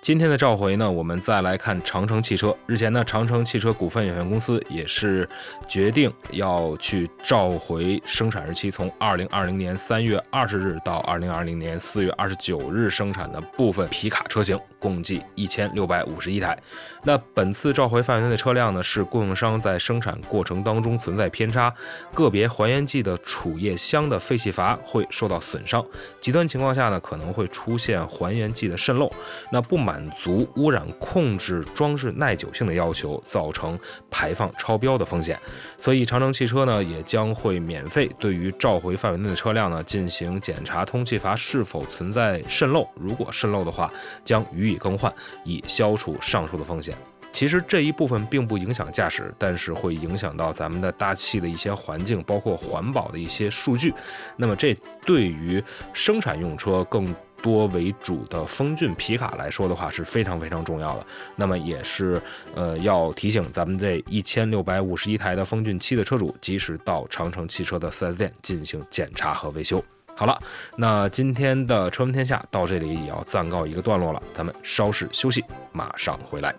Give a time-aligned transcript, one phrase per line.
[0.00, 2.56] 今天的召回呢，我们再来看长城汽车。
[2.64, 5.28] 日前呢，长城汽车股份有限公司也是
[5.68, 16.58] 决定要去召回生产日期从二零二零年三月二十日到二零二零年四月二十九日生产的部分皮卡车型，共计一千六百五十一台。
[17.02, 21.70] 那本次召回范围内的车辆呢，是供应商在生产过程当中存在偏差，
[22.14, 25.84] 个别还原剂的储液箱的废气阀会受到损伤，
[26.18, 29.12] 极端情况下呢，可能会出现还原剂的渗漏。
[29.52, 29.89] 那不满。
[29.90, 33.76] 满足污染控制装置耐久性的要求，造成
[34.08, 35.36] 排放超标的风险，
[35.76, 43.92] 所以长城汽车呢也将会免费对于召回范围内的车辆呢进行检查通气阀是否存在渗漏，如果渗漏的话，
[44.24, 45.12] 将予以更换，
[45.44, 46.96] 以消除上述的风险。
[47.32, 53.92] 其实这一部分并不影响驾驶，但是会影响到咱们的大气的一些环境，包括环保的一些数据。
[54.36, 54.72] 那么这
[55.04, 55.60] 对于
[55.92, 57.12] 生产用车更。
[57.42, 62.20] 多为主的风骏皮卡来说的话是非常非常重要的，那么也是
[62.54, 69.82] 呃要提醒咱们这一千六百五十一台的风骏七的车主，及时到长城汽车的 4S 店进行检查和维修。
[70.16, 70.38] 好了，
[70.76, 75.42] 那今天的车闻天下到这里也要暂告一个段落了，咱们稍事休息，
[75.72, 76.54] 马上回来。